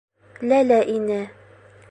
[0.53, 1.21] Ләлә инә.